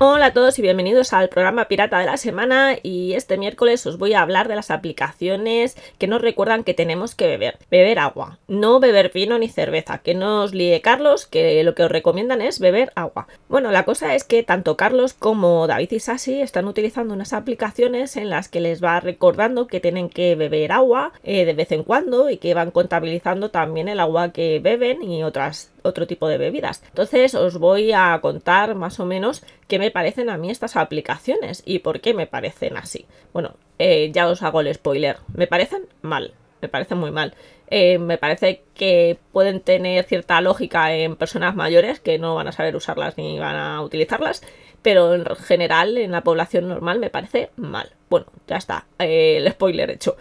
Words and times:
Hola 0.00 0.26
a 0.26 0.32
todos 0.32 0.58
y 0.58 0.62
bienvenidos 0.62 1.12
al 1.12 1.28
programa 1.28 1.68
Pirata 1.68 2.00
de 2.00 2.06
la 2.06 2.16
Semana 2.16 2.74
y 2.82 3.12
este 3.12 3.38
miércoles 3.38 3.86
os 3.86 3.96
voy 3.96 4.12
a 4.12 4.22
hablar 4.22 4.48
de 4.48 4.56
las 4.56 4.72
aplicaciones 4.72 5.76
que 5.98 6.08
nos 6.08 6.20
recuerdan 6.20 6.64
que 6.64 6.74
tenemos 6.74 7.14
que 7.14 7.28
beber. 7.28 7.58
Beber 7.70 8.00
agua, 8.00 8.40
no 8.48 8.80
beber 8.80 9.12
vino 9.14 9.38
ni 9.38 9.48
cerveza, 9.48 9.98
que 9.98 10.14
no 10.14 10.42
os 10.42 10.52
líe 10.52 10.80
Carlos, 10.80 11.26
que 11.26 11.62
lo 11.62 11.76
que 11.76 11.84
os 11.84 11.92
recomiendan 11.92 12.42
es 12.42 12.58
beber 12.58 12.90
agua. 12.96 13.28
Bueno, 13.48 13.70
la 13.70 13.84
cosa 13.84 14.16
es 14.16 14.24
que 14.24 14.42
tanto 14.42 14.76
Carlos 14.76 15.14
como 15.14 15.68
David 15.68 15.92
y 15.92 16.00
Sasi 16.00 16.40
están 16.40 16.66
utilizando 16.66 17.14
unas 17.14 17.32
aplicaciones 17.32 18.16
en 18.16 18.30
las 18.30 18.48
que 18.48 18.58
les 18.58 18.82
va 18.82 18.98
recordando 18.98 19.68
que 19.68 19.78
tienen 19.78 20.08
que 20.08 20.34
beber 20.34 20.72
agua 20.72 21.12
eh, 21.22 21.44
de 21.44 21.54
vez 21.54 21.70
en 21.70 21.84
cuando 21.84 22.30
y 22.30 22.38
que 22.38 22.52
van 22.52 22.72
contabilizando 22.72 23.52
también 23.52 23.86
el 23.86 24.00
agua 24.00 24.32
que 24.32 24.58
beben 24.58 25.04
y 25.04 25.22
otras 25.22 25.70
otro 25.84 26.06
tipo 26.06 26.26
de 26.28 26.38
bebidas. 26.38 26.82
Entonces 26.88 27.34
os 27.34 27.58
voy 27.58 27.92
a 27.92 28.18
contar 28.20 28.74
más 28.74 28.98
o 28.98 29.06
menos 29.06 29.44
qué 29.68 29.78
me 29.78 29.90
parecen 29.90 30.30
a 30.30 30.38
mí 30.38 30.50
estas 30.50 30.76
aplicaciones 30.76 31.62
y 31.66 31.80
por 31.80 32.00
qué 32.00 32.14
me 32.14 32.26
parecen 32.26 32.76
así. 32.76 33.06
Bueno, 33.32 33.56
eh, 33.78 34.10
ya 34.12 34.28
os 34.28 34.42
hago 34.42 34.60
el 34.60 34.72
spoiler. 34.74 35.18
Me 35.34 35.46
parecen 35.46 35.86
mal, 36.02 36.34
me 36.60 36.68
parecen 36.68 36.98
muy 36.98 37.10
mal. 37.10 37.34
Eh, 37.68 37.98
me 37.98 38.18
parece 38.18 38.62
que 38.74 39.18
pueden 39.32 39.60
tener 39.60 40.04
cierta 40.04 40.40
lógica 40.40 40.94
en 40.94 41.16
personas 41.16 41.56
mayores 41.56 41.98
que 42.00 42.18
no 42.18 42.34
van 42.34 42.48
a 42.48 42.52
saber 42.52 42.76
usarlas 42.76 43.16
ni 43.16 43.38
van 43.38 43.56
a 43.56 43.82
utilizarlas, 43.82 44.42
pero 44.82 45.14
en 45.14 45.24
general 45.36 45.96
en 45.96 46.12
la 46.12 46.22
población 46.22 46.68
normal 46.68 46.98
me 46.98 47.10
parece 47.10 47.50
mal. 47.56 47.90
Bueno, 48.10 48.26
ya 48.46 48.56
está, 48.56 48.86
eh, 48.98 49.38
el 49.38 49.50
spoiler 49.50 49.90
hecho. 49.90 50.16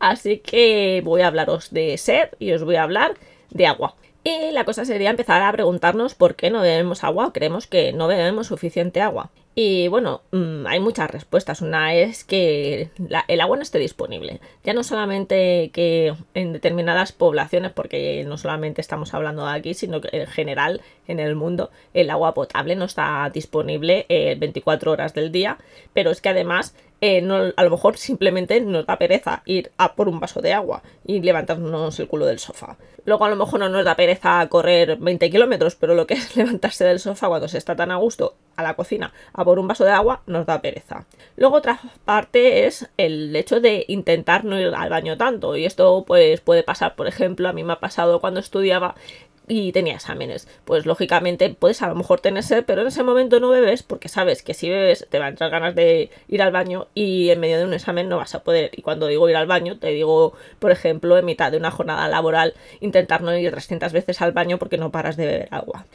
Así 0.00 0.38
que 0.38 1.00
voy 1.04 1.22
a 1.22 1.28
hablaros 1.28 1.72
de 1.72 1.96
sed 1.98 2.30
y 2.38 2.52
os 2.52 2.64
voy 2.64 2.76
a 2.76 2.82
hablar 2.82 3.14
de 3.50 3.66
agua. 3.66 3.94
Y 4.28 4.52
la 4.52 4.66
cosa 4.66 4.84
sería 4.84 5.08
empezar 5.08 5.40
a 5.40 5.50
preguntarnos 5.52 6.14
por 6.14 6.34
qué 6.34 6.50
no 6.50 6.60
bebemos 6.60 7.02
agua 7.02 7.28
o 7.28 7.32
creemos 7.32 7.66
que 7.66 7.94
no 7.94 8.08
bebemos 8.08 8.48
suficiente 8.48 9.00
agua. 9.00 9.30
Y 9.54 9.88
bueno, 9.88 10.20
mm, 10.32 10.66
hay 10.66 10.80
muchas 10.80 11.10
respuestas. 11.10 11.62
Una 11.62 11.94
es 11.94 12.24
que 12.24 12.90
el 13.26 13.40
agua 13.40 13.56
no 13.56 13.62
esté 13.62 13.78
disponible. 13.78 14.40
Ya 14.64 14.74
no 14.74 14.84
solamente 14.84 15.70
que 15.72 16.14
en 16.34 16.52
determinadas 16.52 17.12
poblaciones, 17.12 17.72
porque 17.72 18.22
no 18.28 18.36
solamente 18.36 18.82
estamos 18.82 19.14
hablando 19.14 19.46
de 19.46 19.52
aquí, 19.52 19.72
sino 19.72 20.02
que 20.02 20.10
en 20.12 20.26
general 20.26 20.82
en 21.06 21.20
el 21.20 21.34
mundo 21.34 21.70
el 21.94 22.10
agua 22.10 22.34
potable 22.34 22.76
no 22.76 22.84
está 22.84 23.30
disponible 23.32 24.04
24 24.38 24.90
eh, 24.90 24.92
horas 24.92 25.14
del 25.14 25.32
día. 25.32 25.56
Pero 25.94 26.10
es 26.10 26.20
que 26.20 26.28
además 26.28 26.74
eh, 27.00 27.52
a 27.56 27.64
lo 27.64 27.70
mejor 27.70 27.96
simplemente 27.96 28.60
nos 28.60 28.86
da 28.86 28.98
pereza 28.98 29.42
ir 29.44 29.70
a 29.78 29.94
por 29.94 30.08
un 30.08 30.18
vaso 30.18 30.40
de 30.40 30.52
agua 30.52 30.82
y 31.04 31.20
levantarnos 31.20 31.98
el 32.00 32.08
culo 32.08 32.26
del 32.26 32.38
sofá. 32.38 32.76
Luego 33.04 33.24
a 33.24 33.30
lo 33.30 33.36
mejor 33.36 33.60
no 33.60 33.68
nos 33.68 33.84
da 33.84 33.94
pereza 33.94 34.46
correr 34.48 34.96
20 34.96 35.30
kilómetros, 35.30 35.76
pero 35.76 35.94
lo 35.94 36.06
que 36.06 36.14
es 36.14 36.36
levantarse 36.36 36.84
del 36.84 36.98
sofá 36.98 37.28
cuando 37.28 37.48
se 37.48 37.58
está 37.58 37.76
tan 37.76 37.90
a 37.90 37.96
gusto 37.96 38.34
a 38.56 38.62
la 38.62 38.74
cocina 38.74 39.12
a 39.32 39.44
por 39.44 39.60
un 39.60 39.68
vaso 39.68 39.84
de 39.84 39.92
agua 39.92 40.22
nos 40.26 40.44
da 40.46 40.60
pereza. 40.60 41.06
Luego 41.36 41.56
otra 41.56 41.80
parte 42.04 42.66
es 42.66 42.90
el 42.96 43.34
hecho 43.36 43.60
de 43.60 43.84
intentar 43.88 44.44
no 44.44 44.58
ir 44.58 44.74
al 44.74 44.90
baño 44.90 45.16
tanto 45.16 45.56
y 45.56 45.64
esto 45.64 46.04
pues 46.04 46.40
puede 46.40 46.64
pasar, 46.64 46.96
por 46.96 47.06
ejemplo, 47.06 47.48
a 47.48 47.52
mí 47.52 47.62
me 47.62 47.74
ha 47.74 47.80
pasado 47.80 48.20
cuando 48.20 48.40
estudiaba 48.40 48.96
y 49.48 49.72
tenía 49.72 49.94
exámenes. 49.94 50.48
Pues 50.64 50.86
lógicamente 50.86 51.48
puedes 51.50 51.82
a 51.82 51.88
lo 51.88 51.94
mejor 51.94 52.20
tener 52.20 52.42
sed, 52.42 52.64
pero 52.66 52.82
en 52.82 52.88
ese 52.88 53.02
momento 53.02 53.40
no 53.40 53.48
bebes 53.48 53.82
porque 53.82 54.08
sabes 54.08 54.42
que 54.42 54.54
si 54.54 54.68
bebes 54.68 55.06
te 55.10 55.18
van 55.18 55.26
a 55.26 55.30
entrar 55.30 55.50
ganas 55.50 55.74
de 55.74 56.10
ir 56.28 56.42
al 56.42 56.52
baño 56.52 56.88
y 56.94 57.30
en 57.30 57.40
medio 57.40 57.58
de 57.58 57.64
un 57.64 57.74
examen 57.74 58.08
no 58.08 58.18
vas 58.18 58.34
a 58.34 58.44
poder. 58.44 58.70
Y 58.74 58.82
cuando 58.82 59.06
digo 59.06 59.28
ir 59.28 59.36
al 59.36 59.46
baño, 59.46 59.78
te 59.78 59.88
digo, 59.88 60.34
por 60.58 60.70
ejemplo, 60.70 61.18
en 61.18 61.24
mitad 61.24 61.50
de 61.50 61.58
una 61.58 61.70
jornada 61.70 62.08
laboral, 62.08 62.54
intentar 62.80 63.22
no 63.22 63.36
ir 63.36 63.50
300 63.50 63.92
veces 63.92 64.20
al 64.20 64.32
baño 64.32 64.58
porque 64.58 64.78
no 64.78 64.90
paras 64.90 65.16
de 65.16 65.26
beber 65.26 65.48
agua. 65.50 65.86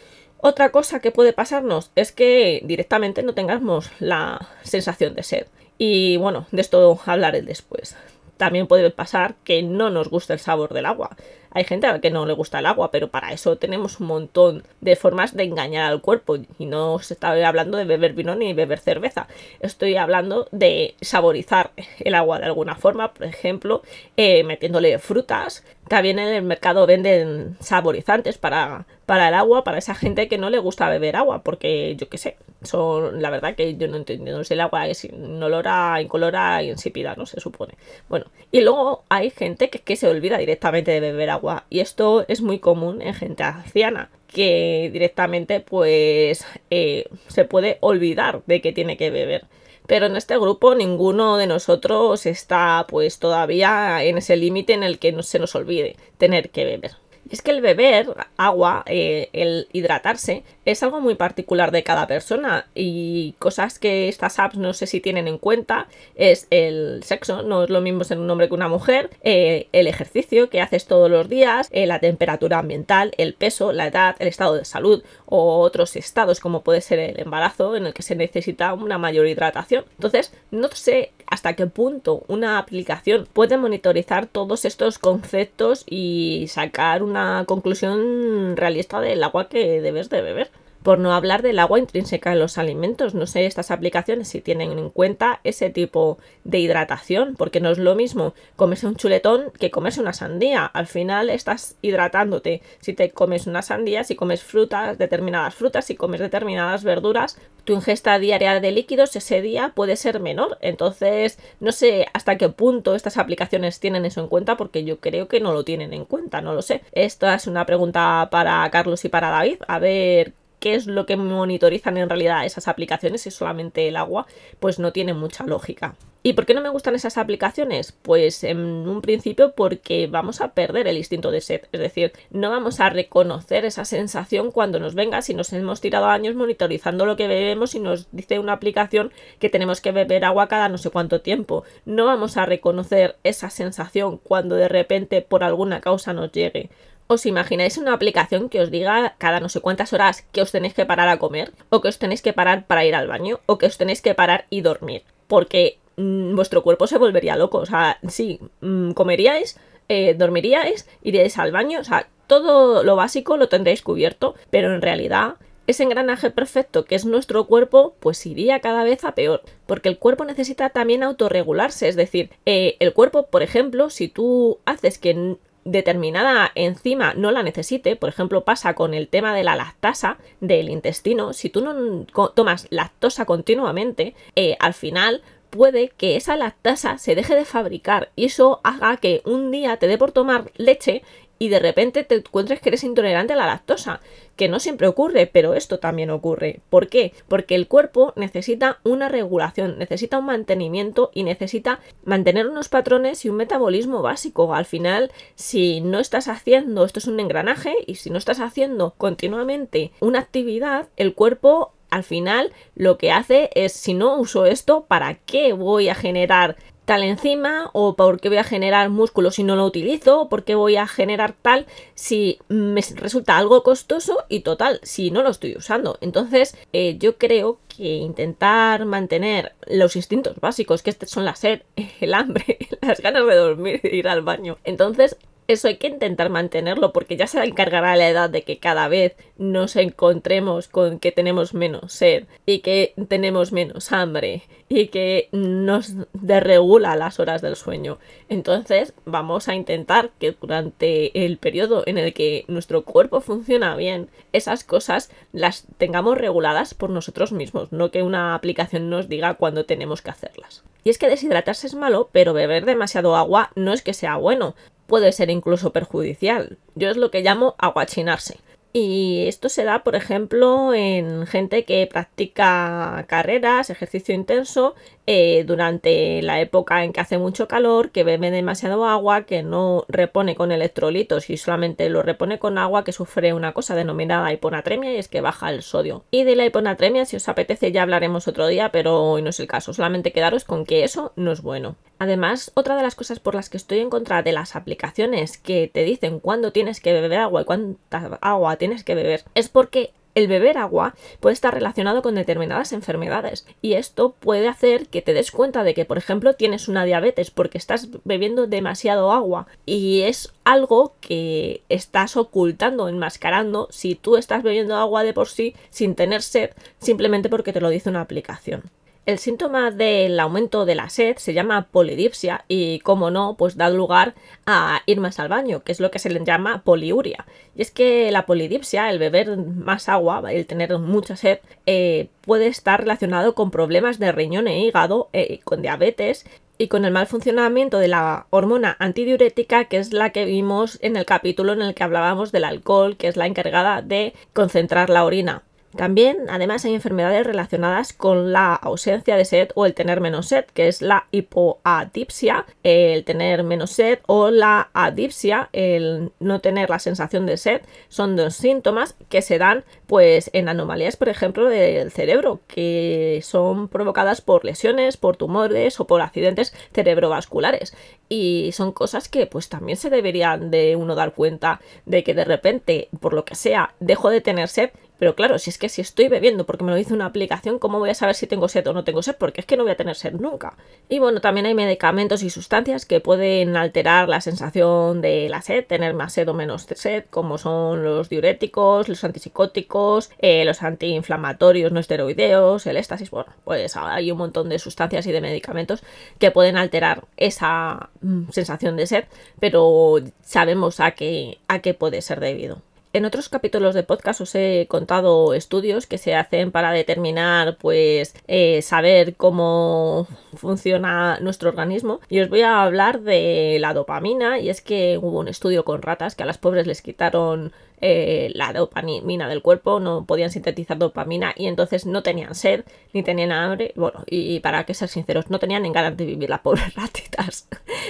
Otra 0.45 0.71
cosa 0.71 0.99
que 0.99 1.11
puede 1.11 1.31
pasarnos 1.31 1.91
es 1.95 2.11
que 2.11 2.61
directamente 2.65 3.23
no 3.23 3.33
tengamos 3.33 3.91
la 3.99 4.49
sensación 4.63 5.15
de 5.15 5.23
sed. 5.23 5.47
Y 5.77 6.17
bueno, 6.17 6.47
de 6.51 6.61
esto 6.61 6.99
hablaré 7.05 7.41
después. 7.41 7.95
También 8.37 8.67
puede 8.67 8.89
pasar 8.89 9.35
que 9.43 9.61
no 9.61 9.89
nos 9.89 10.09
guste 10.09 10.33
el 10.33 10.39
sabor 10.39 10.73
del 10.73 10.85
agua. 10.85 11.15
Hay 11.55 11.65
gente 11.65 11.85
a 11.85 11.93
la 11.93 12.01
que 12.01 12.09
no 12.09 12.25
le 12.25 12.33
gusta 12.33 12.59
el 12.59 12.65
agua, 12.65 12.89
pero 12.89 13.09
para 13.09 13.31
eso 13.31 13.57
tenemos 13.57 13.99
un 13.99 14.07
montón 14.07 14.63
de 14.81 14.95
formas 14.95 15.35
de 15.35 15.43
engañar 15.43 15.91
al 15.91 16.01
cuerpo. 16.01 16.37
Y 16.57 16.65
no 16.65 16.97
se 16.99 17.13
está 17.13 17.31
hablando 17.47 17.77
de 17.77 17.85
beber 17.85 18.13
vino 18.13 18.33
ni 18.33 18.53
beber 18.53 18.79
cerveza. 18.79 19.27
Estoy 19.59 19.95
hablando 19.95 20.47
de 20.51 20.95
saborizar 21.01 21.71
el 21.99 22.15
agua 22.15 22.39
de 22.39 22.45
alguna 22.45 22.75
forma, 22.75 23.13
por 23.13 23.27
ejemplo, 23.27 23.83
eh, 24.17 24.43
metiéndole 24.43 24.97
frutas. 24.97 25.63
También 25.87 26.17
en 26.17 26.29
el 26.29 26.41
mercado 26.41 26.87
venden 26.87 27.55
saborizantes 27.59 28.39
para, 28.39 28.87
para 29.05 29.27
el 29.27 29.33
agua, 29.33 29.63
para 29.63 29.77
esa 29.77 29.95
gente 29.95 30.27
que 30.27 30.37
no 30.37 30.49
le 30.49 30.59
gusta 30.59 30.89
beber 30.89 31.15
agua, 31.15 31.43
porque 31.43 31.95
yo 31.97 32.07
qué 32.09 32.17
sé, 32.17 32.37
son 32.61 33.21
la 33.21 33.29
verdad 33.29 33.55
que 33.55 33.75
yo 33.75 33.87
no 33.87 33.97
entiendo, 33.97 34.31
no 34.31 34.43
sé, 34.43 34.53
el 34.53 34.61
agua 34.61 34.87
es 34.87 35.03
inolora, 35.05 36.01
incolora 36.01 36.63
y 36.63 36.69
insípida, 36.69 37.15
no 37.15 37.25
se 37.25 37.39
supone. 37.39 37.73
Bueno, 38.09 38.25
y 38.51 38.61
luego 38.61 39.03
hay 39.09 39.29
gente 39.29 39.69
que, 39.69 39.79
que 39.79 39.95
se 39.95 40.07
olvida 40.07 40.37
directamente 40.37 40.91
de 40.91 40.99
beber 40.99 41.29
agua 41.29 41.65
y 41.69 41.79
esto 41.81 42.25
es 42.27 42.41
muy 42.41 42.59
común 42.59 43.01
en 43.01 43.13
gente 43.13 43.43
anciana 43.43 44.09
que 44.27 44.89
directamente 44.91 45.59
pues 45.59 46.45
eh, 46.71 47.05
se 47.27 47.45
puede 47.45 47.77
olvidar 47.81 48.41
de 48.47 48.61
que 48.61 48.73
tiene 48.73 48.97
que 48.97 49.11
beber. 49.11 49.45
Pero 49.85 50.05
en 50.05 50.15
este 50.15 50.37
grupo 50.37 50.75
ninguno 50.75 51.37
de 51.37 51.45
nosotros 51.45 52.25
está 52.25 52.85
pues 52.87 53.19
todavía 53.19 54.03
en 54.03 54.17
ese 54.17 54.37
límite 54.37 54.73
en 54.73 54.83
el 54.83 54.97
que 54.97 55.11
no 55.11 55.23
se 55.23 55.39
nos 55.39 55.55
olvide 55.55 55.97
tener 56.17 56.49
que 56.49 56.63
beber 56.63 57.02
es 57.29 57.41
que 57.41 57.51
el 57.51 57.61
beber 57.61 58.15
agua, 58.37 58.83
eh, 58.85 59.29
el 59.33 59.67
hidratarse, 59.71 60.43
es 60.65 60.83
algo 60.83 61.01
muy 61.01 61.15
particular 61.15 61.71
de 61.71 61.83
cada 61.83 62.07
persona 62.07 62.67
y 62.73 63.33
cosas 63.39 63.79
que 63.79 64.07
estas 64.07 64.39
apps 64.39 64.57
no 64.57 64.73
sé 64.73 64.87
si 64.87 65.01
tienen 65.01 65.27
en 65.27 65.37
cuenta 65.37 65.87
es 66.15 66.47
el 66.49 67.03
sexo, 67.03 67.43
no 67.43 67.63
es 67.63 67.69
lo 67.69 67.81
mismo 67.81 68.03
ser 68.03 68.19
un 68.19 68.29
hombre 68.29 68.47
que 68.47 68.53
una 68.53 68.67
mujer, 68.67 69.09
eh, 69.23 69.67
el 69.73 69.87
ejercicio 69.87 70.49
que 70.49 70.61
haces 70.61 70.85
todos 70.85 71.09
los 71.09 71.27
días, 71.27 71.67
eh, 71.71 71.85
la 71.85 71.99
temperatura 71.99 72.59
ambiental, 72.59 73.13
el 73.17 73.33
peso, 73.33 73.73
la 73.73 73.87
edad, 73.87 74.15
el 74.19 74.27
estado 74.27 74.55
de 74.55 74.65
salud 74.65 75.03
o 75.25 75.59
otros 75.59 75.95
estados 75.95 76.39
como 76.39 76.61
puede 76.61 76.81
ser 76.81 76.99
el 76.99 77.19
embarazo 77.19 77.75
en 77.75 77.85
el 77.85 77.93
que 77.93 78.03
se 78.03 78.15
necesita 78.15 78.73
una 78.73 78.97
mayor 78.97 79.27
hidratación. 79.27 79.85
Entonces, 79.97 80.33
no 80.51 80.69
sé 80.69 81.11
hasta 81.27 81.55
qué 81.55 81.67
punto 81.67 82.23
una 82.27 82.57
aplicación 82.57 83.27
puede 83.33 83.57
monitorizar 83.57 84.27
todos 84.27 84.65
estos 84.65 84.99
conceptos 84.99 85.83
y 85.89 86.45
sacar 86.47 87.03
una 87.03 87.45
conclusión 87.47 88.55
realista 88.55 89.01
del 89.01 89.23
agua 89.23 89.49
que 89.49 89.81
debes 89.81 90.09
de 90.09 90.21
beber 90.21 90.51
por 90.83 90.99
no 90.99 91.13
hablar 91.13 91.41
del 91.41 91.59
agua 91.59 91.79
intrínseca 91.79 92.33
en 92.33 92.39
los 92.39 92.57
alimentos. 92.57 93.15
No 93.15 93.25
sé 93.25 93.45
estas 93.45 93.71
aplicaciones 93.71 94.27
si 94.27 94.41
tienen 94.41 94.77
en 94.77 94.89
cuenta 94.89 95.39
ese 95.43 95.69
tipo 95.69 96.17
de 96.43 96.59
hidratación, 96.59 97.35
porque 97.37 97.59
no 97.59 97.71
es 97.71 97.77
lo 97.77 97.95
mismo 97.95 98.33
comerse 98.55 98.87
un 98.87 98.95
chuletón 98.95 99.51
que 99.57 99.71
comerse 99.71 100.01
una 100.01 100.13
sandía. 100.13 100.65
Al 100.65 100.87
final 100.87 101.29
estás 101.29 101.77
hidratándote. 101.81 102.61
Si 102.79 102.93
te 102.93 103.11
comes 103.11 103.47
una 103.47 103.61
sandía, 103.61 104.03
si 104.03 104.15
comes 104.15 104.43
frutas, 104.43 104.97
determinadas 104.97 105.55
frutas, 105.55 105.85
si 105.85 105.95
comes 105.95 106.19
determinadas 106.19 106.83
verduras, 106.83 107.37
tu 107.63 107.73
ingesta 107.73 108.19
diaria 108.19 108.59
de 108.59 108.71
líquidos 108.71 109.15
ese 109.15 109.41
día 109.41 109.71
puede 109.73 109.95
ser 109.95 110.19
menor. 110.19 110.57
Entonces, 110.61 111.39
no 111.59 111.71
sé 111.71 112.07
hasta 112.13 112.37
qué 112.37 112.49
punto 112.49 112.95
estas 112.95 113.17
aplicaciones 113.17 113.79
tienen 113.79 114.05
eso 114.05 114.21
en 114.21 114.27
cuenta, 114.27 114.57
porque 114.57 114.83
yo 114.83 114.99
creo 114.99 115.27
que 115.27 115.39
no 115.39 115.53
lo 115.53 115.63
tienen 115.63 115.93
en 115.93 116.05
cuenta, 116.05 116.41
no 116.41 116.53
lo 116.53 116.61
sé. 116.61 116.81
Esta 116.91 117.35
es 117.35 117.47
una 117.47 117.65
pregunta 117.65 118.27
para 118.31 118.69
Carlos 118.69 119.05
y 119.05 119.09
para 119.09 119.29
David. 119.29 119.57
A 119.67 119.79
ver 119.79 120.33
qué 120.63 120.75
es 120.75 120.87
lo 120.87 121.05
que 121.05 121.17
monitorizan 121.17 121.97
en 121.97 122.07
realidad 122.07 122.45
esas 122.45 122.69
aplicaciones, 122.69 123.27
es 123.27 123.35
solamente 123.35 123.85
el 123.89 123.97
agua, 123.97 124.27
pues 124.61 124.79
no 124.79 124.93
tiene 124.93 125.13
mucha 125.13 125.45
lógica. 125.45 125.95
¿Y 126.25 126.31
por 126.31 126.45
qué 126.45 126.53
no 126.53 126.61
me 126.61 126.69
gustan 126.69 126.95
esas 126.95 127.17
aplicaciones? 127.17 127.91
Pues 127.91 128.45
en 128.45 128.59
un 128.59 129.01
principio 129.01 129.55
porque 129.55 130.07
vamos 130.07 130.39
a 130.39 130.53
perder 130.53 130.87
el 130.87 130.95
instinto 130.95 131.31
de 131.31 131.41
sed, 131.41 131.63
es 131.73 131.81
decir, 131.81 132.13
no 132.29 132.49
vamos 132.49 132.79
a 132.79 132.89
reconocer 132.89 133.65
esa 133.65 133.83
sensación 133.83 134.51
cuando 134.51 134.79
nos 134.79 134.95
venga 134.95 135.21
si 135.21 135.33
nos 135.33 135.51
hemos 135.51 135.81
tirado 135.81 136.05
años 136.05 136.33
monitorizando 136.33 137.05
lo 137.05 137.17
que 137.17 137.27
bebemos 137.27 137.75
y 137.75 137.81
nos 137.81 138.07
dice 138.13 138.39
una 138.39 138.53
aplicación 138.53 139.11
que 139.39 139.49
tenemos 139.49 139.81
que 139.81 139.91
beber 139.91 140.23
agua 140.23 140.47
cada 140.47 140.69
no 140.69 140.77
sé 140.77 140.91
cuánto 140.91 141.19
tiempo. 141.19 141.65
No 141.83 142.05
vamos 142.05 142.37
a 142.37 142.45
reconocer 142.45 143.17
esa 143.25 143.49
sensación 143.49 144.17
cuando 144.17 144.55
de 144.55 144.69
repente 144.69 145.21
por 145.21 145.43
alguna 145.43 145.81
causa 145.81 146.13
nos 146.13 146.31
llegue. 146.31 146.69
¿Os 147.07 147.25
imagináis 147.25 147.77
una 147.77 147.93
aplicación 147.93 148.49
que 148.49 148.61
os 148.61 148.71
diga 148.71 149.15
cada 149.17 149.39
no 149.39 149.49
sé 149.49 149.59
cuántas 149.59 149.93
horas 149.93 150.25
que 150.31 150.41
os 150.41 150.51
tenéis 150.51 150.73
que 150.73 150.85
parar 150.85 151.09
a 151.09 151.19
comer? 151.19 151.51
¿O 151.69 151.81
que 151.81 151.89
os 151.89 151.99
tenéis 151.99 152.21
que 152.21 152.33
parar 152.33 152.65
para 152.65 152.85
ir 152.85 152.95
al 152.95 153.07
baño? 153.07 153.39
¿O 153.45 153.57
que 153.57 153.65
os 153.65 153.77
tenéis 153.77 154.01
que 154.01 154.15
parar 154.15 154.45
y 154.49 154.61
dormir? 154.61 155.03
Porque 155.27 155.79
mm, 155.97 156.35
vuestro 156.35 156.63
cuerpo 156.63 156.87
se 156.87 156.97
volvería 156.97 157.35
loco. 157.35 157.57
O 157.59 157.65
sea, 157.65 157.99
sí, 158.07 158.39
mm, 158.61 158.91
comeríais, 158.91 159.59
eh, 159.89 160.15
dormiríais, 160.17 160.87
iríais 161.03 161.37
al 161.37 161.51
baño. 161.51 161.81
O 161.81 161.83
sea, 161.83 162.07
todo 162.27 162.83
lo 162.83 162.95
básico 162.95 163.37
lo 163.37 163.49
tendréis 163.49 163.81
cubierto. 163.81 164.35
Pero 164.49 164.73
en 164.73 164.81
realidad 164.81 165.35
ese 165.67 165.83
engranaje 165.83 166.29
perfecto 166.29 166.85
que 166.85 166.95
es 166.95 167.05
nuestro 167.05 167.45
cuerpo, 167.45 167.95
pues 167.99 168.25
iría 168.25 168.59
cada 168.59 168.83
vez 168.83 169.03
a 169.03 169.15
peor, 169.15 169.43
porque 169.65 169.89
el 169.89 169.97
cuerpo 169.97 170.25
necesita 170.25 170.69
también 170.69 171.03
autorregularse, 171.03 171.87
es 171.87 171.95
decir, 171.95 172.31
eh, 172.45 172.75
el 172.79 172.93
cuerpo, 172.93 173.27
por 173.27 173.43
ejemplo, 173.43 173.89
si 173.89 174.09
tú 174.09 174.59
haces 174.65 174.97
que 174.97 175.37
determinada 175.65 176.51
enzima 176.55 177.13
no 177.13 177.31
la 177.31 177.43
necesite, 177.43 177.95
por 177.95 178.09
ejemplo 178.09 178.43
pasa 178.43 178.73
con 178.73 178.93
el 178.93 179.07
tema 179.07 179.33
de 179.33 179.43
la 179.43 179.55
lactasa 179.55 180.17
del 180.39 180.69
intestino, 180.69 181.33
si 181.33 181.49
tú 181.49 181.61
no 181.61 182.05
tomas 182.35 182.67
lactosa 182.69 183.25
continuamente, 183.25 184.15
eh, 184.35 184.55
al 184.59 184.73
final 184.73 185.21
puede 185.49 185.89
que 185.89 186.15
esa 186.15 186.35
lactasa 186.35 186.97
se 186.97 187.13
deje 187.13 187.35
de 187.35 187.45
fabricar 187.45 188.09
y 188.15 188.25
eso 188.25 188.59
haga 188.63 188.97
que 188.97 189.21
un 189.23 189.51
día 189.51 189.77
te 189.77 189.87
dé 189.87 189.99
por 189.99 190.11
tomar 190.11 190.51
leche 190.55 191.03
y 191.39 191.49
de 191.49 191.59
repente 191.59 192.03
te 192.03 192.15
encuentres 192.15 192.61
que 192.61 192.69
eres 192.69 192.83
intolerante 192.83 193.33
a 193.33 193.35
la 193.35 193.45
lactosa, 193.45 193.99
que 194.35 194.47
no 194.47 194.59
siempre 194.59 194.87
ocurre, 194.87 195.27
pero 195.27 195.53
esto 195.53 195.79
también 195.79 196.09
ocurre. 196.09 196.61
¿Por 196.69 196.87
qué? 196.87 197.13
Porque 197.27 197.55
el 197.55 197.67
cuerpo 197.67 198.13
necesita 198.15 198.79
una 198.83 199.09
regulación, 199.09 199.77
necesita 199.77 200.19
un 200.19 200.25
mantenimiento 200.25 201.11
y 201.13 201.23
necesita 201.23 201.79
mantener 202.03 202.47
unos 202.47 202.69
patrones 202.69 203.25
y 203.25 203.29
un 203.29 203.35
metabolismo 203.35 204.01
básico. 204.01 204.53
Al 204.55 204.65
final, 204.65 205.11
si 205.35 205.81
no 205.81 205.99
estás 205.99 206.27
haciendo, 206.27 206.85
esto 206.85 206.99
es 206.99 207.07
un 207.07 207.19
engranaje, 207.19 207.73
y 207.85 207.95
si 207.95 208.09
no 208.09 208.17
estás 208.17 208.39
haciendo 208.39 208.93
continuamente 208.97 209.91
una 209.99 210.19
actividad, 210.19 210.87
el 210.97 211.13
cuerpo 211.13 211.73
al 211.89 212.03
final 212.03 212.51
lo 212.73 212.97
que 212.97 213.11
hace 213.11 213.51
es, 213.53 213.71
si 213.73 213.93
no 213.93 214.17
uso 214.17 214.47
esto, 214.47 214.85
¿para 214.85 215.13
qué 215.13 215.53
voy 215.53 215.89
a 215.89 215.95
generar 215.95 216.55
tal 216.85 217.03
enzima 217.03 217.69
o 217.73 217.95
por 217.95 218.19
qué 218.19 218.29
voy 218.29 218.37
a 218.37 218.43
generar 218.43 218.89
músculo 218.89 219.31
si 219.31 219.43
no 219.43 219.55
lo 219.55 219.65
utilizo 219.65 220.21
o 220.21 220.29
por 220.29 220.43
qué 220.43 220.55
voy 220.55 220.75
a 220.75 220.87
generar 220.87 221.33
tal 221.33 221.65
si 221.95 222.39
me 222.49 222.81
resulta 222.95 223.37
algo 223.37 223.63
costoso 223.63 224.23
y 224.29 224.41
total 224.41 224.79
si 224.83 225.11
no 225.11 225.23
lo 225.23 225.29
estoy 225.29 225.55
usando. 225.55 225.97
Entonces 226.01 226.55
eh, 226.73 226.97
yo 226.97 227.17
creo 227.17 227.59
que 227.75 227.83
intentar 227.83 228.85
mantener 228.85 229.53
los 229.67 229.95
instintos 229.95 230.39
básicos 230.39 230.83
que 230.83 230.93
son 231.05 231.25
la 231.25 231.35
sed 231.35 231.61
el 232.01 232.13
hambre 232.13 232.57
las 232.81 233.01
ganas 233.01 233.25
de 233.25 233.35
dormir 233.35 233.81
de 233.81 233.95
ir 233.95 234.07
al 234.07 234.21
baño. 234.21 234.57
Entonces 234.63 235.17
eso 235.47 235.67
hay 235.67 235.77
que 235.77 235.87
intentar 235.87 236.29
mantenerlo 236.29 236.93
porque 236.93 237.17
ya 237.17 237.27
se 237.27 237.43
encargará 237.43 237.95
la 237.95 238.09
edad 238.09 238.29
de 238.29 238.43
que 238.43 238.59
cada 238.59 238.87
vez 238.87 239.15
nos 239.37 239.75
encontremos 239.75 240.67
con 240.67 240.99
que 240.99 241.11
tenemos 241.11 241.53
menos 241.53 241.93
sed 241.93 242.25
y 242.45 242.59
que 242.59 242.93
tenemos 243.07 243.51
menos 243.51 243.91
hambre 243.91 244.43
y 244.69 244.87
que 244.87 245.29
nos 245.31 245.93
desregula 246.13 246.95
las 246.95 247.19
horas 247.19 247.41
del 247.41 247.55
sueño. 247.55 247.99
Entonces 248.29 248.93
vamos 249.05 249.47
a 249.47 249.55
intentar 249.55 250.11
que 250.19 250.35
durante 250.39 251.25
el 251.25 251.37
periodo 251.37 251.83
en 251.85 251.97
el 251.97 252.13
que 252.13 252.45
nuestro 252.47 252.83
cuerpo 252.83 253.21
funciona 253.21 253.75
bien, 253.75 254.09
esas 254.31 254.63
cosas 254.63 255.11
las 255.31 255.65
tengamos 255.77 256.17
reguladas 256.17 256.73
por 256.73 256.89
nosotros 256.89 257.31
mismos, 257.31 257.71
no 257.71 257.91
que 257.91 258.03
una 258.03 258.33
aplicación 258.33 258.89
nos 258.89 259.09
diga 259.09 259.35
cuándo 259.35 259.65
tenemos 259.65 260.01
que 260.01 260.11
hacerlas. 260.11 260.63
Y 260.83 260.89
es 260.89 260.97
que 260.97 261.09
deshidratarse 261.09 261.67
es 261.67 261.75
malo, 261.75 262.09
pero 262.11 262.33
beber 262.33 262.65
demasiado 262.65 263.15
agua 263.15 263.51
no 263.55 263.73
es 263.73 263.81
que 263.81 263.93
sea 263.93 264.17
bueno 264.17 264.55
puede 264.93 265.11
ser 265.11 265.31
incluso 265.31 265.73
perjudicial. 265.73 266.59
Yo 266.75 266.91
es 266.91 266.97
lo 266.97 267.09
que 267.09 267.23
llamo 267.23 267.55
aguachinarse. 267.57 268.37
Y 268.73 269.25
esto 269.27 269.49
se 269.49 269.63
da, 269.63 269.83
por 269.83 269.95
ejemplo, 269.95 270.71
en 270.75 271.25
gente 271.25 271.65
que 271.65 271.87
practica 271.87 273.03
carreras, 273.07 273.71
ejercicio 273.71 274.13
intenso, 274.13 274.75
eh, 275.05 275.43
durante 275.45 276.21
la 276.21 276.39
época 276.39 276.83
en 276.83 276.93
que 276.93 277.01
hace 277.01 277.17
mucho 277.17 277.47
calor, 277.47 277.91
que 277.91 278.03
bebe 278.03 278.31
demasiado 278.31 278.85
agua, 278.85 279.23
que 279.23 279.43
no 279.43 279.85
repone 279.87 280.35
con 280.35 280.51
electrolitos 280.51 281.29
y 281.29 281.37
solamente 281.37 281.89
lo 281.89 282.01
repone 282.01 282.39
con 282.39 282.57
agua, 282.57 282.83
que 282.83 282.93
sufre 282.93 283.33
una 283.33 283.53
cosa 283.53 283.75
denominada 283.75 284.31
hiponatremia 284.31 284.93
y 284.93 284.97
es 284.97 285.07
que 285.07 285.21
baja 285.21 285.49
el 285.49 285.61
sodio. 285.61 286.05
Y 286.11 286.23
de 286.23 286.35
la 286.35 286.45
hiponatremia, 286.45 287.05
si 287.05 287.17
os 287.17 287.27
apetece, 287.27 287.71
ya 287.71 287.83
hablaremos 287.83 288.27
otro 288.27 288.47
día, 288.47 288.71
pero 288.71 289.01
hoy 289.01 289.21
no 289.21 289.29
es 289.29 289.39
el 289.39 289.47
caso. 289.47 289.73
Solamente 289.73 290.11
quedaros 290.11 290.45
con 290.45 290.65
que 290.65 290.83
eso 290.83 291.11
no 291.15 291.31
es 291.31 291.41
bueno. 291.41 291.75
Además, 291.99 292.51
otra 292.55 292.75
de 292.75 292.83
las 292.83 292.95
cosas 292.95 293.19
por 293.19 293.35
las 293.35 293.49
que 293.49 293.57
estoy 293.57 293.79
en 293.79 293.89
contra 293.89 294.23
de 294.23 294.31
las 294.31 294.55
aplicaciones 294.55 295.37
que 295.37 295.69
te 295.73 295.83
dicen 295.83 296.19
cuándo 296.19 296.51
tienes 296.51 296.81
que 296.81 296.93
beber 296.93 297.19
agua 297.19 297.41
y 297.41 297.45
cuánta 297.45 298.19
agua 298.21 298.57
tienes 298.57 298.83
que 298.83 298.95
beber 298.95 299.23
es 299.35 299.49
porque 299.49 299.93
el 300.15 300.27
beber 300.27 300.57
agua 300.57 300.95
puede 301.19 301.33
estar 301.33 301.53
relacionado 301.53 302.01
con 302.01 302.15
determinadas 302.15 302.73
enfermedades 302.73 303.45
y 303.61 303.73
esto 303.73 304.13
puede 304.19 304.47
hacer 304.47 304.87
que 304.87 305.01
te 305.01 305.13
des 305.13 305.31
cuenta 305.31 305.63
de 305.63 305.73
que, 305.73 305.85
por 305.85 305.97
ejemplo, 305.97 306.33
tienes 306.33 306.67
una 306.67 306.85
diabetes 306.85 307.31
porque 307.31 307.57
estás 307.57 307.89
bebiendo 308.03 308.47
demasiado 308.47 309.11
agua 309.11 309.47
y 309.65 310.01
es 310.01 310.33
algo 310.43 310.95
que 311.01 311.63
estás 311.69 312.17
ocultando, 312.17 312.87
enmascarando 312.87 313.67
si 313.71 313.95
tú 313.95 314.17
estás 314.17 314.43
bebiendo 314.43 314.75
agua 314.75 315.03
de 315.03 315.13
por 315.13 315.27
sí 315.27 315.55
sin 315.69 315.95
tener 315.95 316.21
sed 316.21 316.51
simplemente 316.79 317.29
porque 317.29 317.53
te 317.53 317.61
lo 317.61 317.69
dice 317.69 317.89
una 317.89 318.01
aplicación. 318.01 318.63
El 319.05 319.19
síntoma 319.19 319.69
del 319.69 320.17
aumento 320.17 320.65
de 320.65 320.75
la 320.75 320.87
sed 320.87 321.17
se 321.17 321.33
llama 321.33 321.67
polidipsia 321.69 322.45
y, 322.47 322.79
como 322.79 323.11
no, 323.11 323.35
pues 323.37 323.57
da 323.57 323.69
lugar 323.69 324.13
a 324.45 324.81
ir 324.85 325.01
más 325.01 325.19
al 325.19 325.27
baño, 325.27 325.61
que 325.61 325.73
es 325.73 325.81
lo 325.81 325.91
que 325.91 325.99
se 325.99 326.09
le 326.09 326.23
llama 326.23 326.63
poliuria. 326.63 327.25
Y 327.53 327.63
es 327.63 327.71
que 327.71 328.11
la 328.11 328.25
polidipsia, 328.25 328.89
el 328.89 328.99
beber 328.99 329.35
más 329.35 329.89
agua, 329.89 330.31
el 330.31 330.47
tener 330.47 330.77
mucha 330.79 331.17
sed, 331.17 331.39
eh, 331.65 332.07
puede 332.21 332.47
estar 332.47 332.79
relacionado 332.79 333.35
con 333.35 333.51
problemas 333.51 333.99
de 333.99 334.13
riñón 334.13 334.47
e 334.47 334.61
hígado, 334.65 335.09
eh, 335.11 335.41
con 335.43 335.61
diabetes 335.61 336.25
y 336.57 336.69
con 336.69 336.85
el 336.85 336.93
mal 336.93 337.07
funcionamiento 337.07 337.79
de 337.79 337.89
la 337.89 338.27
hormona 338.29 338.77
antidiurética, 338.79 339.65
que 339.65 339.79
es 339.79 339.91
la 339.91 340.11
que 340.11 340.23
vimos 340.23 340.79
en 340.81 340.95
el 340.95 341.05
capítulo 341.05 341.51
en 341.51 341.61
el 341.61 341.73
que 341.73 341.83
hablábamos 341.83 342.31
del 342.31 342.45
alcohol, 342.45 342.95
que 342.95 343.09
es 343.09 343.17
la 343.17 343.27
encargada 343.27 343.81
de 343.81 344.13
concentrar 344.31 344.89
la 344.89 345.03
orina. 345.03 345.43
También, 345.75 346.17
además, 346.29 346.65
hay 346.65 346.75
enfermedades 346.75 347.25
relacionadas 347.25 347.93
con 347.93 348.31
la 348.31 348.53
ausencia 348.53 349.15
de 349.15 349.25
sed 349.25 349.49
o 349.55 349.65
el 349.65 349.73
tener 349.73 350.01
menos 350.01 350.27
sed, 350.27 350.45
que 350.53 350.67
es 350.67 350.81
la 350.81 351.07
hipoadipsia, 351.11 352.45
el 352.63 353.03
tener 353.03 353.43
menos 353.43 353.71
sed 353.71 353.99
o 354.07 354.29
la 354.29 354.69
adipsia, 354.73 355.49
el 355.51 356.11
no 356.19 356.39
tener 356.41 356.69
la 356.69 356.79
sensación 356.79 357.25
de 357.25 357.37
sed. 357.37 357.61
Son 357.89 358.15
dos 358.15 358.35
síntomas 358.35 358.95
que 359.09 359.21
se 359.21 359.37
dan 359.37 359.63
pues 359.87 360.29
en 360.33 360.49
anomalías, 360.49 360.95
por 360.95 361.09
ejemplo, 361.09 361.49
del 361.49 361.91
cerebro, 361.91 362.41
que 362.47 363.21
son 363.23 363.67
provocadas 363.67 364.21
por 364.21 364.45
lesiones, 364.45 364.97
por 364.97 365.17
tumores 365.17 365.79
o 365.79 365.87
por 365.87 366.01
accidentes 366.01 366.53
cerebrovasculares. 366.73 367.75
Y 368.09 368.51
son 368.53 368.71
cosas 368.71 369.09
que 369.09 369.25
pues 369.25 369.49
también 369.49 369.77
se 369.77 369.89
deberían 369.89 370.51
de 370.51 370.75
uno 370.75 370.95
dar 370.95 371.13
cuenta 371.13 371.61
de 371.85 372.03
que 372.03 372.13
de 372.13 372.25
repente, 372.25 372.89
por 372.99 373.13
lo 373.13 373.25
que 373.25 373.35
sea, 373.35 373.73
dejo 373.79 374.09
de 374.09 374.21
tener 374.21 374.49
sed 374.49 374.71
pero 375.03 375.15
claro, 375.17 375.37
si 375.37 375.49
es 375.49 375.57
que 375.57 375.67
si 375.67 375.81
estoy 375.81 376.07
bebiendo 376.07 376.45
porque 376.45 376.63
me 376.63 376.71
lo 376.71 376.77
dice 376.77 376.93
una 376.93 377.07
aplicación, 377.07 377.59
¿cómo 377.59 377.77
voy 377.77 377.89
a 377.89 377.93
saber 377.93 378.15
si 378.15 378.25
tengo 378.25 378.47
sed 378.47 378.65
o 378.67 378.71
no 378.71 378.85
tengo 378.85 379.03
sed? 379.03 379.17
Porque 379.19 379.41
es 379.41 379.45
que 379.45 379.57
no 379.57 379.63
voy 379.63 379.73
a 379.73 379.75
tener 379.75 379.97
sed 379.97 380.13
nunca. 380.13 380.55
Y 380.87 380.99
bueno, 380.99 381.19
también 381.19 381.45
hay 381.45 381.53
medicamentos 381.53 382.23
y 382.23 382.29
sustancias 382.29 382.85
que 382.85 383.01
pueden 383.01 383.57
alterar 383.57 384.07
la 384.07 384.21
sensación 384.21 385.01
de 385.01 385.27
la 385.27 385.41
sed, 385.41 385.65
tener 385.65 385.93
más 385.93 386.13
sed 386.13 386.29
o 386.29 386.33
menos 386.33 386.67
sed, 386.73 387.03
como 387.09 387.37
son 387.37 387.83
los 387.83 388.07
diuréticos, 388.07 388.87
los 388.87 389.03
antipsicóticos, 389.03 390.09
eh, 390.19 390.45
los 390.45 390.63
antiinflamatorios 390.63 391.73
no 391.73 391.81
esteroideos, 391.81 392.65
el 392.65 392.77
éxtasis. 392.77 393.11
Bueno, 393.11 393.33
pues 393.43 393.75
hay 393.75 394.09
un 394.09 394.19
montón 394.19 394.47
de 394.47 394.57
sustancias 394.57 395.05
y 395.05 395.11
de 395.11 395.19
medicamentos 395.19 395.83
que 396.17 396.31
pueden 396.31 396.55
alterar 396.55 397.03
esa 397.17 397.89
mm, 397.99 398.29
sensación 398.31 398.77
de 398.77 398.87
sed, 398.87 399.03
pero 399.41 399.97
sabemos 400.23 400.79
a 400.79 400.91
qué, 400.91 401.39
a 401.49 401.59
qué 401.59 401.73
puede 401.73 402.01
ser 402.01 402.21
debido. 402.21 402.61
En 402.95 403.05
otros 403.05 403.27
capítulos 403.27 403.73
de 403.73 403.81
podcast 403.81 404.21
os 404.21 404.35
he 404.35 404.67
contado 404.69 405.33
estudios 405.33 405.87
que 405.87 405.97
se 405.97 406.13
hacen 406.13 406.51
para 406.51 406.71
determinar, 406.71 407.57
pues, 407.57 408.15
eh, 408.27 408.61
saber 408.61 409.15
cómo 409.15 410.07
funciona 410.35 411.17
nuestro 411.19 411.49
organismo. 411.49 412.01
Y 412.07 412.19
os 412.19 412.29
voy 412.29 412.41
a 412.41 412.61
hablar 412.61 413.01
de 413.01 413.57
la 413.59 413.73
dopamina. 413.73 414.37
Y 414.37 414.49
es 414.49 414.61
que 414.61 414.99
hubo 414.99 415.19
un 415.19 415.27
estudio 415.27 415.65
con 415.65 415.81
ratas 415.81 416.13
que 416.13 416.21
a 416.21 416.27
las 416.27 416.37
pobres 416.37 416.67
les 416.67 416.83
quitaron 416.83 417.51
eh, 417.81 418.31
la 418.35 418.53
dopamina 418.53 419.27
del 419.27 419.41
cuerpo, 419.41 419.79
no 419.79 420.05
podían 420.05 420.29
sintetizar 420.29 420.77
dopamina 420.77 421.33
y 421.35 421.47
entonces 421.47 421.85
no 421.85 422.01
tenían 422.01 422.35
sed 422.35 422.63
ni 422.93 423.01
tenían 423.01 423.31
hambre. 423.31 423.73
Bueno, 423.75 424.03
y, 424.05 424.39
para 424.39 424.65
que 424.65 424.75
ser 424.75 424.87
sinceros, 424.87 425.31
no 425.31 425.39
tenían 425.39 425.63
ni 425.63 425.71
ganas 425.73 425.97
de 425.97 426.05
vivir 426.05 426.29
las 426.29 426.41
pobres 426.41 426.73
ratitas. 426.75 427.49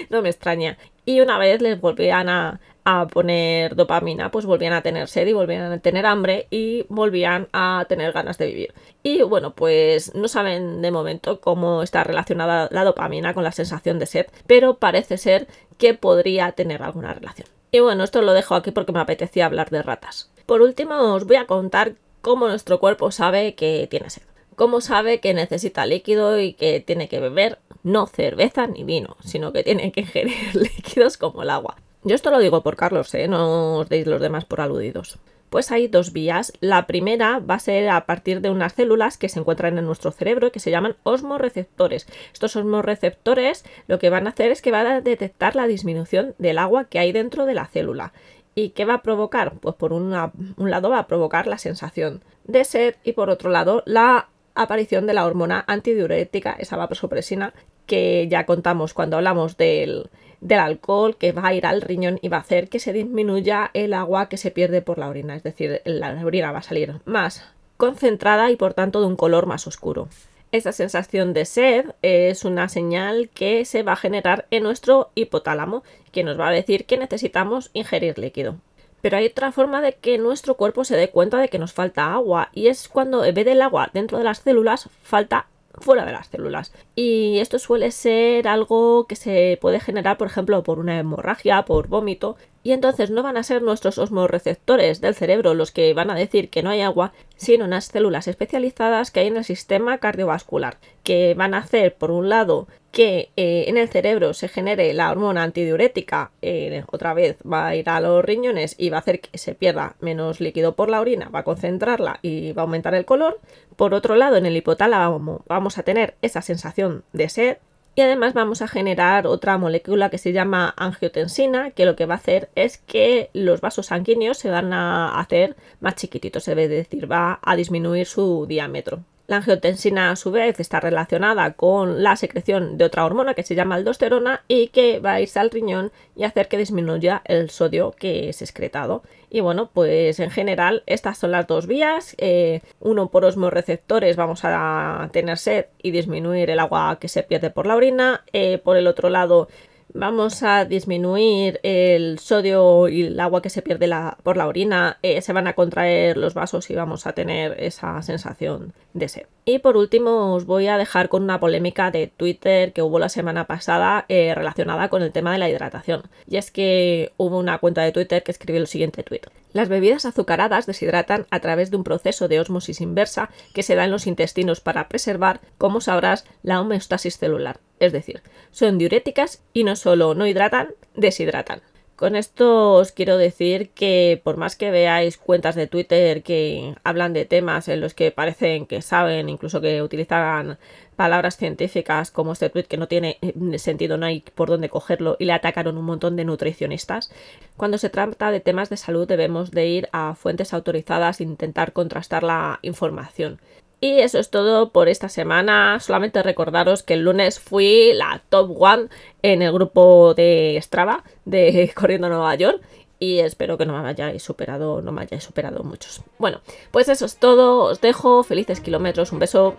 no 0.10 0.22
me 0.22 0.30
extraña. 0.30 0.78
Y 1.06 1.20
una 1.20 1.38
vez 1.38 1.62
les 1.62 1.80
volvían 1.80 2.30
a, 2.30 2.62
a 2.86 3.08
poner 3.08 3.76
dopamina, 3.76 4.32
pues 4.32 4.46
volvían 4.46 4.74
a 4.74 4.82
tener 4.82 5.08
sed 5.08 5.28
y 5.28 5.34
volvían 5.34 5.72
a 5.72 5.80
tener 5.80 6.06
hambre 6.06 6.48
y 6.50 6.86
volvían 6.90 7.48
a 7.54 7.86
tener 7.88 8.12
ganas 8.12 8.38
de 8.38 8.48
vivir. 8.48 8.74
Y 9.04 9.22
bueno, 9.22 9.54
pues 9.54 10.14
no 10.16 10.28
saben 10.28 10.82
de 10.82 10.92
momento 10.92 11.40
cómo 11.40 11.84
está 11.84 12.04
relacionada 12.04 12.68
la 12.72 12.84
dopamina 12.84 13.34
con 13.34 13.44
la 13.44 13.52
sensación 13.52 14.00
de 14.00 14.06
sed, 14.06 14.26
pero 14.48 14.76
parece 14.76 15.18
ser 15.18 15.48
que 15.78 15.94
podría 15.94 16.52
tener 16.52 16.84
alguna 16.84 17.14
relación. 17.14 17.48
Y 17.72 17.80
bueno, 17.80 18.04
esto 18.04 18.22
lo 18.22 18.34
dejo 18.34 18.56
aquí 18.56 18.72
porque 18.72 18.92
me 18.92 19.00
apetecía 19.00 19.46
hablar 19.46 19.70
de 19.70 19.82
ratas. 19.82 20.30
Por 20.46 20.62
último, 20.62 20.96
os 21.14 21.26
voy 21.26 21.38
a 21.38 21.48
contar 21.48 21.96
cómo 22.22 22.48
nuestro 22.48 22.80
cuerpo 22.80 23.12
sabe 23.12 23.56
que 23.56 23.88
tiene 23.90 24.10
sed. 24.10 24.24
Cómo 24.56 24.82
sabe 24.82 25.20
que 25.20 25.34
necesita 25.34 25.86
líquido 25.86 26.40
y 26.40 26.54
que 26.54 26.80
tiene 26.80 27.10
que 27.10 27.20
beber 27.20 27.58
no 27.82 28.08
cerveza 28.08 28.68
ni 28.68 28.84
vino, 28.84 29.18
sino 29.24 29.52
que 29.52 29.64
tiene 29.64 29.92
que 29.92 30.02
ingerir 30.02 30.34
líquidos 30.56 31.18
como 31.18 31.44
el 31.44 31.50
agua. 31.50 31.78
Yo 32.06 32.16
esto 32.16 32.32
lo 32.32 32.40
digo 32.40 32.64
por 32.64 32.76
Carlos, 32.76 33.14
¿eh? 33.14 33.28
no 33.30 33.78
os 33.78 33.90
deis 33.90 34.08
los 34.08 34.20
demás 34.20 34.44
por 34.44 34.60
aludidos. 34.60 35.20
Pues 35.50 35.72
hay 35.72 35.88
dos 35.88 36.12
vías. 36.12 36.52
La 36.60 36.88
primera 36.88 37.40
va 37.40 37.56
a 37.56 37.60
ser 37.60 37.88
a 37.90 38.06
partir 38.06 38.42
de 38.42 38.50
unas 38.50 38.74
células 38.74 39.18
que 39.18 39.30
se 39.30 39.40
encuentran 39.40 39.78
en 39.78 39.86
nuestro 39.86 40.12
cerebro 40.12 40.52
que 40.52 40.60
se 40.60 40.72
llaman 40.72 40.98
osmoreceptores. 41.04 42.08
Estos 42.34 42.56
osmoreceptores 42.56 43.64
lo 43.88 44.00
que 44.00 44.10
van 44.10 44.28
a 44.28 44.32
hacer 44.32 44.52
es 44.52 44.62
que 44.62 44.72
van 44.72 44.88
a 44.88 45.02
detectar 45.02 45.56
la 45.56 45.68
disminución 45.68 46.36
del 46.40 46.58
agua 46.58 46.86
que 46.86 47.00
hay 47.00 47.12
dentro 47.12 47.46
de 47.46 47.54
la 47.54 47.68
célula. 47.68 48.14
¿Y 48.56 48.70
qué 48.70 48.84
va 48.84 48.96
a 48.96 49.04
provocar? 49.04 49.54
Pues 49.60 49.76
por 49.76 49.94
un 49.94 50.12
lado 50.12 50.90
va 50.90 51.00
a 51.00 51.08
provocar 51.08 51.48
la 51.48 51.58
sensación 51.58 52.24
de 52.46 52.66
sed 52.66 52.96
y 53.04 53.14
por 53.14 53.30
otro 53.30 53.50
lado 53.50 53.84
la 53.86 54.28
aparición 54.56 55.08
de 55.08 55.14
la 55.14 55.26
hormona 55.26 55.64
antidiurética, 55.68 56.56
esa 56.60 56.78
vasopresina, 56.78 57.54
que 57.86 58.28
ya 58.30 58.46
contamos 58.46 58.94
cuando 58.94 59.18
hablamos 59.18 59.58
del, 59.58 60.10
del 60.42 60.60
alcohol 60.60 61.16
que 61.18 61.32
va 61.32 61.48
a 61.48 61.54
ir 61.54 61.66
al 61.66 61.82
riñón 61.82 62.20
y 62.22 62.30
va 62.30 62.38
a 62.38 62.42
hacer 62.42 62.70
que 62.70 62.80
se 62.80 62.94
disminuya 62.94 63.72
el 63.74 63.94
agua 63.94 64.30
que 64.30 64.38
se 64.38 64.52
pierde 64.52 64.82
por 64.82 64.98
la 64.98 65.10
orina, 65.10 65.36
es 65.36 65.44
decir, 65.44 65.82
la 65.86 66.22
orina 66.24 66.52
va 66.52 66.60
a 66.60 66.64
salir 66.64 66.96
más 67.06 67.44
concentrada 67.78 68.52
y 68.52 68.56
por 68.56 68.74
tanto 68.74 69.02
de 69.02 69.08
un 69.08 69.16
color 69.16 69.46
más 69.46 69.68
oscuro. 69.68 70.08
Esa 70.52 70.72
sensación 70.72 71.34
de 71.34 71.46
sed 71.46 71.86
es 72.04 72.46
una 72.46 72.70
señal 72.70 73.30
que 73.34 73.66
se 73.66 73.82
va 73.82 73.94
a 73.94 73.98
generar 73.98 74.46
en 74.52 74.64
nuestro 74.64 75.10
hipotálamo, 75.16 75.84
que 76.12 76.24
nos 76.24 76.40
va 76.40 76.50
a 76.50 76.52
decir 76.52 76.86
que 76.86 76.98
necesitamos 76.98 77.72
ingerir 77.74 78.20
líquido. 78.20 78.58
Pero 79.04 79.18
hay 79.18 79.26
otra 79.26 79.52
forma 79.52 79.82
de 79.82 79.96
que 79.96 80.18
nuestro 80.18 80.56
cuerpo 80.56 80.86
se 80.86 80.96
dé 80.96 81.10
cuenta 81.10 81.38
de 81.38 81.50
que 81.50 81.60
nos 81.60 81.74
falta 81.74 82.14
agua 82.14 82.48
y 82.54 82.68
es 82.68 82.88
cuando 82.88 83.26
en 83.26 83.36
vez 83.36 83.44
del 83.44 83.62
agua 83.62 83.90
dentro 83.94 84.18
de 84.18 84.24
las 84.24 84.38
células 84.40 84.90
falta 85.02 85.48
fuera 85.74 86.06
de 86.06 86.14
las 86.14 86.28
células. 86.28 86.72
Y 86.96 87.40
esto 87.40 87.60
suele 87.60 87.92
ser 87.92 88.48
algo 88.48 89.06
que 89.06 89.18
se 89.18 89.58
puede 89.60 89.82
generar, 89.82 90.18
por 90.18 90.28
ejemplo, 90.28 90.64
por 90.64 90.80
una 90.80 90.98
hemorragia, 90.98 91.66
por 91.66 91.90
vómito, 91.90 92.38
y 92.64 92.72
entonces 92.72 93.10
no 93.10 93.24
van 93.24 93.36
a 93.36 93.44
ser 93.44 93.62
nuestros 93.62 93.98
osmoreceptores 93.98 95.02
del 95.02 95.16
cerebro 95.16 95.54
los 95.54 95.72
que 95.72 95.94
van 95.94 96.10
a 96.10 96.16
decir 96.16 96.50
que 96.50 96.64
no 96.64 96.70
hay 96.70 96.80
agua, 96.80 97.12
sino 97.36 97.66
unas 97.66 97.86
células 97.86 98.30
especializadas 98.30 99.12
que 99.12 99.20
hay 99.20 99.28
en 99.28 99.36
el 99.36 99.44
sistema 99.44 99.98
cardiovascular, 99.98 100.78
que 101.04 101.34
van 101.34 101.56
a 101.56 101.58
hacer, 101.58 101.96
por 101.96 102.10
un 102.10 102.30
lado, 102.30 102.70
que 102.94 103.32
eh, 103.36 103.66
en 103.68 103.78
el 103.78 103.90
cerebro 103.90 104.36
se 104.36 104.48
genere 104.48 104.94
la 104.94 105.10
hormona 105.10 105.42
antidiurética, 105.42 106.32
eh, 106.44 106.84
otra 106.92 107.16
vez 107.16 107.38
va 107.42 107.68
a 107.68 107.76
ir 107.76 107.90
a 107.90 108.00
los 108.00 108.24
riñones 108.24 108.76
y 108.78 108.92
va 108.92 108.98
a 108.98 109.00
hacer 109.00 109.20
que 109.20 109.36
se 109.40 109.56
pierda 109.56 109.96
menos 110.00 110.40
líquido 110.40 110.76
por 110.76 110.90
la 110.90 111.02
orina, 111.02 111.28
va 111.30 111.40
a 111.40 111.44
concentrarla 111.44 112.20
y 112.22 112.54
va 112.54 112.62
a 112.62 112.66
aumentar 112.66 112.94
el 112.94 113.04
color. 113.04 113.42
Por 113.76 113.96
otro 113.96 114.16
lado, 114.16 114.38
en 114.38 114.46
el 114.46 114.56
hipotálamo 114.56 115.42
vamos 115.48 115.80
a 115.80 115.84
tener 115.84 116.14
esa 116.22 116.44
sensación 116.44 117.04
de 117.14 117.30
sed, 117.30 117.58
y 117.96 118.02
además 118.02 118.36
vamos 118.36 118.62
a 118.62 118.68
generar 118.68 119.26
otra 119.26 119.58
molécula 119.58 120.12
que 120.12 120.20
se 120.20 120.32
llama 120.32 120.74
angiotensina, 120.78 121.72
que 121.72 121.86
lo 121.86 121.96
que 121.96 122.06
va 122.06 122.16
a 122.16 122.18
hacer 122.18 122.50
es 122.54 122.78
que 122.78 123.32
los 123.34 123.60
vasos 123.60 123.88
sanguíneos 123.88 124.38
se 124.38 124.52
van 124.52 124.72
a 124.72 125.20
hacer 125.20 125.56
más 125.80 125.96
chiquititos, 125.96 126.48
es 126.48 126.70
decir, 126.70 127.12
va 127.12 127.40
a 127.42 127.56
disminuir 127.56 128.06
su 128.06 128.46
diámetro. 128.48 129.04
La 129.26 129.38
angiotensina 129.38 130.12
a 130.12 130.18
su 130.18 130.32
vez 130.32 130.60
está 130.60 130.82
relacionada 130.82 131.54
con 131.54 132.04
la 132.04 132.18
secreción 132.18 132.78
de 132.78 132.84
otra 132.84 133.06
hormona 133.06 133.34
que 133.34 133.44
se 133.44 133.56
llama 133.56 133.76
aldosterona 133.76 134.44
y 134.50 134.68
que 134.68 135.00
va 135.00 135.16
a 135.16 135.40
al 135.40 135.50
riñón 135.50 135.94
y 136.16 136.26
hacer 136.26 136.50
que 136.50 136.58
disminuya 136.58 137.22
el 137.24 137.50
sodio 137.50 137.92
que 137.92 138.28
es 138.28 138.42
excretado. 138.42 139.02
Y 139.30 139.40
bueno, 139.40 139.70
pues 139.74 140.20
en 140.20 140.30
general 140.30 140.84
estas 140.88 141.18
son 141.18 141.32
las 141.32 141.48
dos 141.48 141.68
vías. 141.68 142.16
Eh, 142.18 142.60
uno 142.82 143.08
por 143.08 143.24
osmoreceptores 143.24 144.18
vamos 144.18 144.42
a 144.44 145.10
tener 145.14 145.38
sed 145.38 145.68
y 145.82 145.92
disminuir 145.92 146.50
el 146.50 146.60
agua 146.60 146.98
que 147.00 147.08
se 147.08 147.24
pierde 147.24 147.50
por 147.50 147.66
la 147.66 147.78
orina. 147.78 148.26
Eh, 148.34 148.58
por 148.58 148.76
el 148.76 148.88
otro 148.88 149.10
lado 149.10 149.48
vamos 149.94 150.44
a 150.44 150.66
disminuir 150.66 151.60
el 151.64 152.20
sodio 152.20 152.88
y 152.88 153.04
el 153.04 153.20
agua 153.20 153.42
que 153.42 153.50
se 153.50 153.62
pierde 153.62 153.90
por 154.24 154.38
la 154.38 154.48
orina, 154.48 154.98
eh, 155.02 155.22
se 155.22 155.34
van 155.34 155.48
a 155.48 155.54
contraer 155.54 156.18
los 156.18 156.34
vasos 156.34 156.70
y 156.70 156.76
vamos 156.76 157.08
a 157.08 157.14
tener 157.14 157.56
esa 157.60 158.02
sensación 158.02 158.74
de 158.94 159.10
sed. 159.10 159.26
Y 159.46 159.60
por 159.60 159.76
último 159.76 160.34
os 160.34 160.46
voy 160.46 160.68
a 160.68 160.78
dejar 160.78 161.10
con 161.10 161.24
una 161.24 161.42
polémica 161.42 161.92
de 161.92 162.08
Twitter 162.08 162.72
que 162.72 162.82
hubo 162.82 162.98
la 162.98 163.10
semana 163.10 163.46
pasada 163.46 164.06
eh, 164.08 164.34
relacionada 164.34 164.88
con 164.88 165.02
el 165.02 165.12
tema 165.12 165.34
de 165.34 165.38
la 165.38 165.50
hidratación. 165.50 166.04
Y 166.28 166.38
es 166.38 166.50
que 166.50 167.12
hubo 167.18 167.40
una 167.40 167.58
cuenta 167.58 167.82
de 167.82 167.92
Twitter 167.92 168.24
que 168.24 168.32
escribió 168.32 168.62
el 168.62 168.68
siguiente 168.68 169.04
tweet. 169.04 169.22
Las 169.52 169.68
bebidas 169.68 170.06
azucaradas 170.06 170.66
deshidratan 170.66 171.28
a 171.30 171.42
través 171.42 171.72
de 171.72 171.78
un 171.78 171.84
proceso 171.84 172.30
de 172.30 172.40
osmosis 172.40 172.80
inversa 172.80 173.30
que 173.54 173.64
se 173.64 173.76
da 173.76 173.84
en 173.84 173.92
los 173.92 174.08
intestinos 174.08 174.62
para 174.62 174.88
preservar, 174.88 175.42
como 175.58 175.82
sabrás, 175.82 176.24
la 176.42 176.62
homeostasis 176.62 177.18
celular. 177.18 177.60
Es 177.80 177.92
decir, 177.92 178.22
son 178.52 178.78
diuréticas 178.78 179.42
y 179.52 179.66
no 179.66 179.76
solo 179.76 180.16
no 180.16 180.26
hidratan, 180.26 180.70
deshidratan. 180.96 181.62
Con 181.96 182.16
esto 182.16 182.74
os 182.74 182.92
quiero 182.92 183.18
decir 183.18 183.70
que 183.70 184.20
por 184.24 184.36
más 184.36 184.56
que 184.56 184.72
veáis 184.72 185.18
cuentas 185.18 185.56
de 185.56 185.68
Twitter 185.68 186.24
que 186.24 186.76
hablan 186.84 187.14
de 187.14 187.26
temas 187.26 187.68
en 187.68 187.82
los 187.82 187.94
que 187.94 188.10
parecen 188.10 188.66
que 188.66 188.82
saben, 188.82 189.30
incluso 189.30 189.62
que 189.62 189.82
utilizan 189.84 190.58
palabras 190.96 191.38
científicas 191.38 192.10
como 192.10 192.34
este 192.34 192.50
tweet 192.50 192.64
que 192.64 192.78
no 192.78 192.88
tiene 192.88 193.20
eh, 193.22 193.60
sentido, 193.60 193.98
no 193.98 194.08
hay 194.08 194.22
por 194.22 194.50
dónde 194.50 194.70
cogerlo 194.70 195.18
y 195.20 195.26
le 195.26 195.34
atacaron 195.34 195.78
un 195.78 195.86
montón 195.86 196.16
de 196.16 196.26
nutricionistas, 196.26 197.12
cuando 197.58 197.78
se 197.78 197.92
trata 197.92 198.32
de 198.32 198.40
temas 198.40 198.70
de 198.72 198.78
salud 198.78 199.08
debemos 199.08 199.52
de 199.52 199.68
ir 199.68 199.90
a 199.92 200.16
fuentes 200.16 200.54
autorizadas 200.54 201.20
e 201.20 201.24
intentar 201.24 201.74
contrastar 201.74 202.24
la 202.24 202.60
información. 202.64 203.40
Y 203.84 204.00
eso 204.00 204.18
es 204.18 204.30
todo 204.30 204.70
por 204.70 204.88
esta 204.88 205.10
semana. 205.10 205.78
Solamente 205.82 206.24
recordaros 206.24 206.84
que 206.84 206.94
el 206.94 207.02
lunes 207.02 207.42
fui 207.42 207.92
la 207.92 208.24
top 208.30 208.56
one 208.58 208.88
en 209.22 209.42
el 209.42 209.52
grupo 209.52 210.14
de 210.14 210.58
Strava 210.62 211.04
de 211.26 211.70
Corriendo 211.76 212.08
Nueva 212.08 212.34
York. 212.36 212.62
Y 212.98 213.20
espero 213.20 213.58
que 213.58 213.66
no 213.66 213.84
me 213.84 213.90
hayáis 213.90 214.24
superado, 214.24 214.82
no 214.82 214.94
me 214.94 215.02
hayáis 215.02 215.26
superado 215.26 215.66
muchos. 215.66 216.02
Bueno, 216.18 216.40
pues 216.72 216.88
eso 216.88 217.06
es 217.06 217.18
todo. 217.18 217.66
Os 217.66 217.82
dejo. 217.82 218.24
Felices 218.24 218.62
kilómetros. 218.62 219.12
Un 219.12 219.20
beso. 219.20 219.58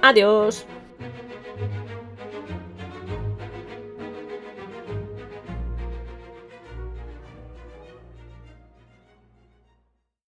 Adiós. 0.00 0.64